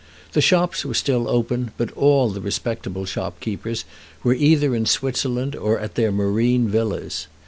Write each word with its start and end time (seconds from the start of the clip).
The 0.31 0.41
shops 0.41 0.83
were 0.83 0.95
still 0.95 1.29
open, 1.29 1.73
but 1.77 1.91
all 1.91 2.29
the 2.29 2.41
respectable 2.41 3.05
shopkeepers 3.05 3.85
were 4.23 4.33
either 4.33 4.73
in 4.73 4.87
Switzerland 4.87 5.55
or 5.55 5.77
at 5.79 5.93
their 5.93 6.11
marine 6.11 6.67
villas. 6.67 7.27